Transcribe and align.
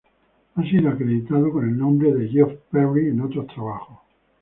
Ha 0.55 0.63
sido 0.63 0.89
acreditado 0.89 1.51
con 1.51 1.63
el 1.69 1.77
nombre 1.77 2.27
Geoff 2.27 2.53
Perry 2.71 3.09
en 3.09 3.21
otros 3.21 3.45
trabajos. 3.45 3.99